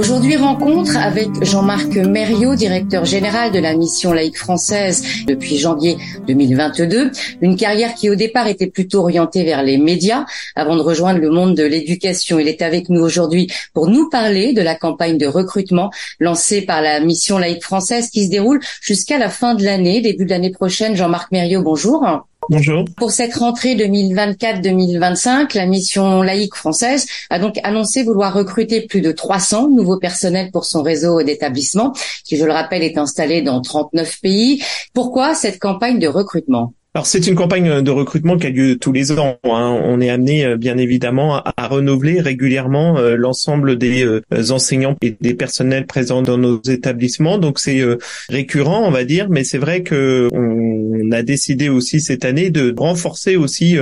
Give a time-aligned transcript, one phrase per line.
[0.00, 7.10] Aujourd'hui, rencontre avec Jean-Marc Mériot, directeur général de la mission laïque française depuis janvier 2022.
[7.42, 10.24] Une carrière qui au départ était plutôt orientée vers les médias
[10.56, 12.38] avant de rejoindre le monde de l'éducation.
[12.38, 16.80] Il est avec nous aujourd'hui pour nous parler de la campagne de recrutement lancée par
[16.80, 20.50] la mission laïque française qui se déroule jusqu'à la fin de l'année, début de l'année
[20.50, 20.96] prochaine.
[20.96, 22.24] Jean-Marc Mériot, bonjour.
[22.50, 22.84] Bonjour.
[22.96, 29.12] Pour cette rentrée 2024-2025, la mission laïque française a donc annoncé vouloir recruter plus de
[29.12, 31.92] 300 nouveaux personnels pour son réseau d'établissements,
[32.24, 34.64] qui, je le rappelle, est installé dans 39 pays.
[34.94, 36.74] Pourquoi cette campagne de recrutement?
[36.92, 39.38] Alors c'est une campagne de recrutement qui a lieu tous les ans.
[39.44, 39.80] Hein.
[39.84, 45.16] On est amené euh, bien évidemment à, renouveler régulièrement euh, l'ensemble des euh, enseignants et
[45.20, 47.38] des personnels présents dans nos établissements.
[47.38, 47.80] Donc c'est
[48.28, 52.74] récurrent, on va dire, mais c'est vrai que on a décidé aussi cette année de
[52.76, 53.76] renforcer aussi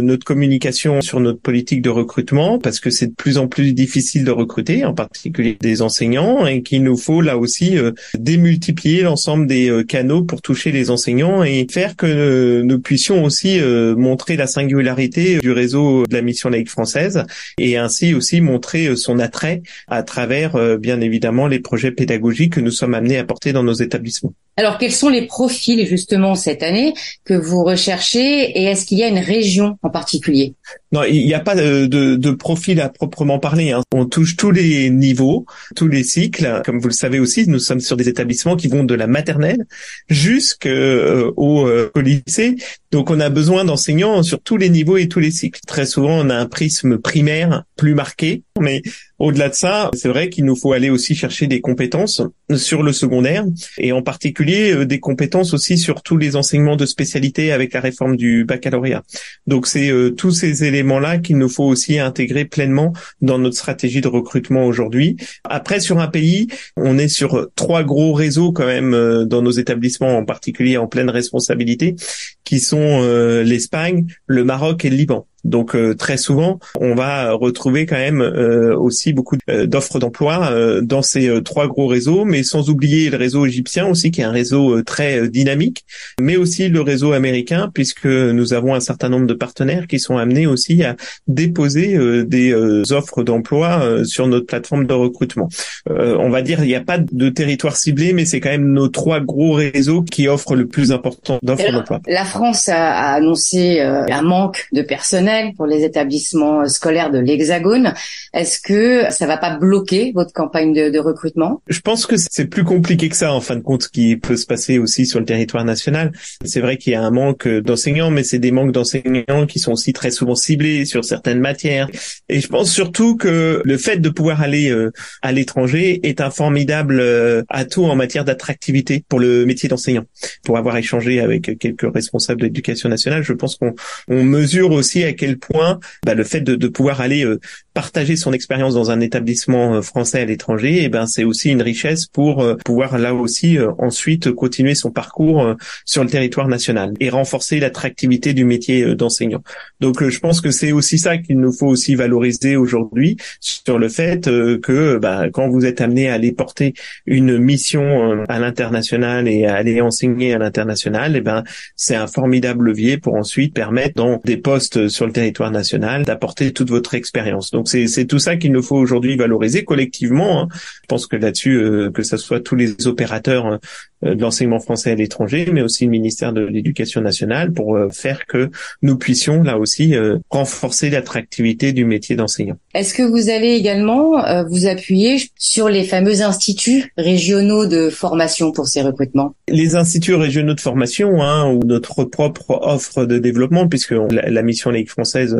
[0.00, 4.24] notre communication sur notre politique de recrutement parce que c'est de plus en plus difficile
[4.24, 7.76] de recruter, en particulier des enseignants, et qu'il nous faut là aussi
[8.18, 13.94] démultiplier l'ensemble des canaux pour toucher les enseignants et faire que nous puissions aussi euh,
[13.96, 17.24] montrer la singularité du réseau de la mission laïque française
[17.58, 22.54] et ainsi aussi montrer euh, son attrait à travers euh, bien évidemment les projets pédagogiques
[22.54, 24.34] que nous sommes amenés à porter dans nos établissements.
[24.58, 26.94] Alors, quels sont les profils justement cette année
[27.26, 30.54] que vous recherchez et est-ce qu'il y a une région en particulier?
[30.92, 33.72] Non, il n'y a pas de, de, profil à proprement parler.
[33.72, 33.82] Hein.
[33.92, 36.62] On touche tous les niveaux, tous les cycles.
[36.64, 39.66] Comme vous le savez aussi, nous sommes sur des établissements qui vont de la maternelle
[40.08, 42.56] jusqu'au euh, lycée.
[42.92, 45.60] Donc, on a besoin d'enseignants sur tous les niveaux et tous les cycles.
[45.66, 48.82] Très souvent, on a un prisme primaire plus marqué, mais
[49.18, 52.22] au-delà de ça, c'est vrai qu'il nous faut aller aussi chercher des compétences
[52.54, 53.44] sur le secondaire
[53.78, 57.80] et en particulier euh, des compétences aussi sur tous les enseignements de spécialité avec la
[57.80, 59.02] réforme du baccalauréat.
[59.46, 62.92] Donc c'est euh, tous ces éléments-là qu'il nous faut aussi intégrer pleinement
[63.22, 65.16] dans notre stratégie de recrutement aujourd'hui.
[65.44, 69.50] Après sur un pays, on est sur trois gros réseaux quand même euh, dans nos
[69.50, 71.96] établissements en particulier en pleine responsabilité
[72.44, 73.02] qui sont
[73.44, 75.26] l'Espagne, le Maroc et le Liban.
[75.46, 80.52] Donc euh, très souvent, on va retrouver quand même euh, aussi beaucoup euh, d'offres d'emploi
[80.82, 84.32] dans ces trois gros réseaux, mais sans oublier le réseau égyptien aussi, qui est un
[84.32, 85.84] réseau très dynamique,
[86.20, 90.16] mais aussi le réseau américain, puisque nous avons un certain nombre de partenaires qui sont
[90.16, 90.96] amenés aussi à
[91.28, 92.54] déposer des
[92.92, 95.48] offres d'emploi sur notre plateforme de recrutement.
[95.88, 98.88] on va dire il n'y a pas de territoire ciblé, mais c'est quand même nos
[98.88, 102.00] trois gros réseaux qui offrent le plus important d'offres d'emploi.
[102.06, 107.94] La France a annoncé un manque de personnel pour les établissements scolaires de l'Hexagone.
[108.32, 111.62] Est-ce que ça va pas bloquer votre campagne de, recrutement?
[111.68, 114.46] Je pense que c'est plus compliqué que ça en fin de compte, qui peut se
[114.46, 116.12] passer aussi sur le territoire national.
[116.44, 119.72] C'est vrai qu'il y a un manque d'enseignants, mais c'est des manques d'enseignants qui sont
[119.72, 121.88] aussi très souvent ciblés sur certaines matières.
[122.28, 124.90] Et je pense surtout que le fait de pouvoir aller euh,
[125.22, 130.04] à l'étranger est un formidable euh, atout en matière d'attractivité pour le métier d'enseignant.
[130.44, 133.74] Pour avoir échangé avec quelques responsables de l'éducation nationale, je pense qu'on
[134.08, 137.40] mesure aussi à quel point bah, le fait de, de pouvoir aller euh,
[137.76, 141.50] partager son expérience dans un établissement euh, français à l'étranger, et eh ben c'est aussi
[141.50, 145.54] une richesse pour euh, pouvoir là aussi ensuite continuer son parcours
[145.84, 149.42] sur le territoire national et renforcer l'attractivité du métier d'enseignant.
[149.80, 153.90] Donc je pense que c'est aussi ça qu'il nous faut aussi valoriser aujourd'hui sur le
[153.90, 156.72] fait que bah, quand vous êtes amené à aller porter
[157.04, 161.44] une mission à l'international et à aller enseigner à l'international, et eh ben
[161.76, 166.52] c'est un formidable levier pour ensuite permettre dans des postes sur le territoire national, d'apporter
[166.52, 167.50] toute votre expérience.
[167.66, 170.42] C'est tout ça qu'il nous faut aujourd'hui valoriser collectivement.
[170.42, 170.48] Hein.
[170.52, 173.58] Je pense que là-dessus, euh, que ce soit tous les opérateurs euh,
[174.02, 178.26] de l'enseignement français à l'étranger, mais aussi le ministère de l'Éducation nationale pour euh, faire
[178.26, 178.50] que
[178.82, 179.94] nous puissions là aussi
[180.30, 182.56] renforcer l'attractivité du métier d'enseignant.
[182.74, 184.12] Est-ce que vous allez également
[184.48, 189.34] vous appuyer sur les fameux instituts régionaux de formation pour ces recrutements?
[189.48, 194.42] Les instituts régionaux de formation hein, ou notre propre offre de développement, puisque la, la
[194.42, 195.36] mission Ligue française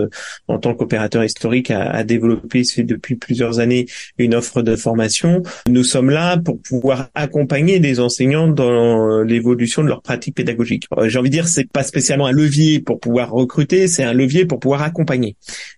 [0.48, 3.86] en tant qu'opérateur historique a, a développé depuis plusieurs années
[4.18, 5.42] une offre de formation.
[5.68, 10.84] Nous sommes là pour pouvoir accompagner les enseignants dans l'évolution de leur pratique pédagogique.
[10.96, 14.12] Euh, j'ai envie de dire, c'est pas spécialement un levier pour pouvoir recruter, c'est un
[14.12, 15.36] levier pour pouvoir accompagner.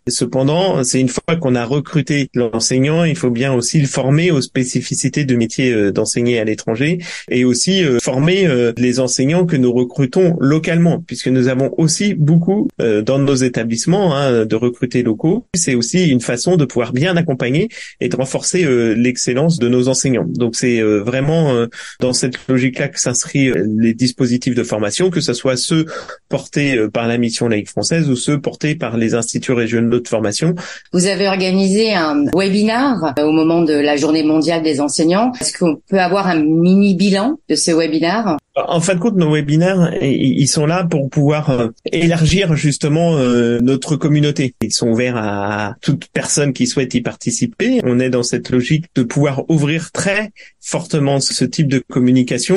[0.09, 4.41] Cependant, c'est une fois qu'on a recruté l'enseignant, il faut bien aussi le former aux
[4.41, 6.99] spécificités de métier euh, d'enseigner à l'étranger
[7.31, 12.69] et aussi euh, former les enseignants que nous recrutons localement, puisque nous avons aussi beaucoup
[12.79, 15.47] dans nos établissements hein, de recruter locaux.
[15.55, 17.69] C'est aussi une façon de pouvoir bien accompagner
[18.01, 20.27] et de renforcer euh, l'excellence de nos enseignants.
[20.27, 21.67] Donc c'est euh, vraiment euh,
[22.01, 25.87] dans cette logique-là que s'inscrivent les dispositifs de formation, que ce soit ceux
[26.29, 30.55] portés par la mission laïque française ou ceux portés par les instituts régionaux de formation.
[30.93, 35.33] Vous avez organisé un webinar au moment de la journée mondiale des enseignants.
[35.41, 38.39] Est-ce qu'on peut avoir un mini bilan de ce webinar?
[38.67, 43.61] En fin de compte, nos webinaires, ils sont là pour pouvoir euh, élargir justement euh,
[43.61, 44.55] notre communauté.
[44.63, 47.81] Ils sont ouverts à toute personne qui souhaite y participer.
[47.85, 52.48] On est dans cette logique de pouvoir ouvrir très fortement ce type de communication.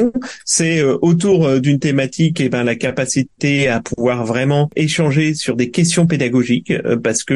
[0.45, 5.71] C'est euh, autour d'une thématique, eh ben la capacité à pouvoir vraiment échanger sur des
[5.71, 6.73] questions pédagogiques,
[7.03, 7.33] parce que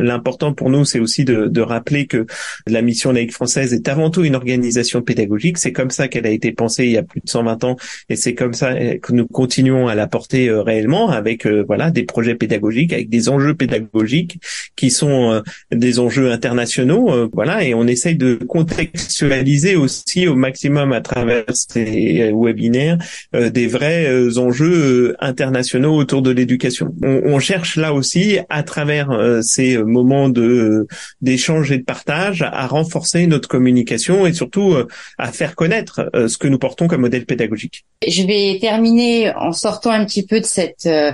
[0.00, 2.26] l'important pour nous, c'est aussi de, de rappeler que
[2.66, 5.58] la mission laïque française est avant tout une organisation pédagogique.
[5.58, 7.76] C'est comme ça qu'elle a été pensée il y a plus de 120 ans
[8.08, 11.90] et c'est comme ça que nous continuons à la porter euh, réellement avec euh, voilà
[11.90, 14.38] des projets pédagogiques, avec des enjeux pédagogiques
[14.76, 15.40] qui sont euh,
[15.72, 22.32] des enjeux internationaux, voilà, et on essaye de contextualiser aussi au maximum à travers ces
[22.34, 22.98] webinaires
[23.32, 26.94] des vrais enjeux internationaux autour de l'éducation.
[27.02, 29.10] On, cherche là aussi à travers
[29.42, 30.86] ces moments de
[31.20, 34.74] d'échange et de partage à renforcer notre communication et surtout
[35.18, 37.84] à faire connaître ce que nous portons comme modèle pédagogique.
[38.06, 41.12] Je vais terminer en sortant un petit peu de cette euh,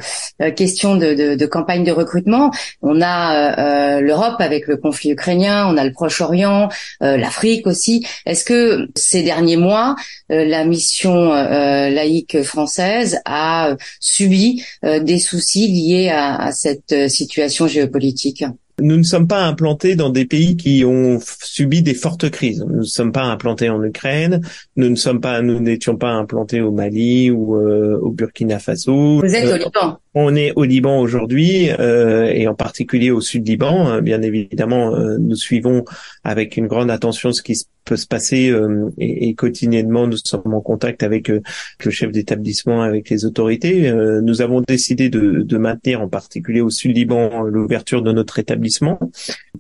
[0.53, 2.51] question de, campagne de recrutement.
[2.83, 6.69] On a euh, euh, l'Europe avec le conflit ukrainien, on a le Proche-Orient,
[7.01, 8.07] l'Afrique aussi.
[8.27, 9.97] Est-ce que ces derniers mois,
[10.45, 18.45] la mission laïque française a subi des soucis liés à cette situation géopolitique
[18.81, 22.65] nous ne sommes pas implantés dans des pays qui ont subi des fortes crises.
[22.69, 24.41] Nous ne sommes pas implantés en Ukraine.
[24.77, 29.21] Nous ne sommes pas, nous n'étions pas implantés au Mali ou euh, au Burkina Faso.
[29.21, 29.99] Vous êtes au euh, Liban.
[30.15, 34.01] On est au Liban aujourd'hui euh, et en particulier au sud Liban.
[34.01, 35.85] Bien évidemment, nous suivons
[36.23, 40.61] avec une grande attention ce qui peut se passer euh, et, quotidiennement nous sommes en
[40.61, 41.43] contact avec euh,
[41.85, 43.89] le chef d'établissement, avec les autorités.
[43.89, 48.39] Euh, nous avons décidé de, de, maintenir en particulier au sud Liban l'ouverture de notre
[48.39, 48.99] établissement.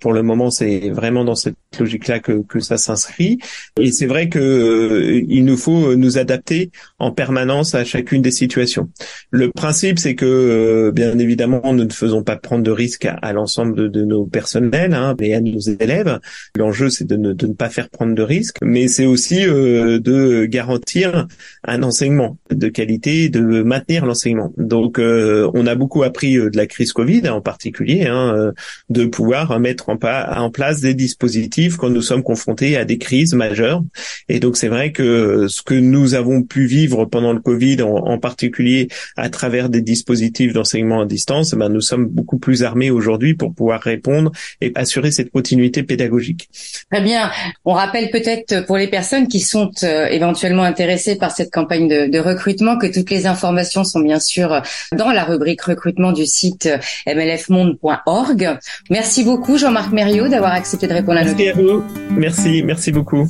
[0.00, 3.38] Pour le moment, c'est vraiment dans cette logique-là que, que ça s'inscrit.
[3.78, 8.88] Et c'est vrai que il nous faut nous adapter en permanence à chacune des situations.
[9.30, 10.43] Le principe, c'est que
[10.92, 15.14] bien évidemment, nous ne faisons pas prendre de risques à, l'ensemble de, nos personnels hein,
[15.20, 16.18] et à nos élèves.
[16.56, 21.26] L'enjeu, c'est de ne, pas faire prendre de risque, mais c'est aussi euh, de garantir
[21.64, 24.52] un enseignement de qualité, de maintenir l'enseignement.
[24.56, 28.52] Donc, euh, on a beaucoup appris euh, de la crise Covid en particulier, hein,
[28.90, 33.34] de pouvoir mettre en, en, place des dispositifs quand nous sommes confrontés à des crises
[33.34, 33.82] majeures.
[34.28, 38.18] Et donc, c'est vrai que ce que nous avons pu vivre pendant le Covid, en,
[38.18, 42.90] particulier à travers des dispositifs d'enseignement à distance, eh ben, nous sommes beaucoup plus armés
[42.90, 46.48] aujourd'hui pour pouvoir répondre et assurer cette continuité pédagogique.
[46.90, 47.30] Très bien.
[47.64, 52.18] On rappelle peut-être pour les personnes qui sont euh, éventuellement intéressées par cette campagne de,
[52.24, 57.14] recrutement que toutes les informations sont bien sûr dans la rubrique recrutement du site euh,
[57.14, 58.58] mlfmonde.org.
[58.90, 61.84] Merci beaucoup Jean-Marc Mériot d'avoir accepté de répondre à nos questions.
[62.10, 63.28] Merci, merci beaucoup.